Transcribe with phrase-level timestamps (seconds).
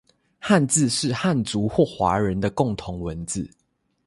[0.39, 3.47] 汉字是汉族或华人的共同文字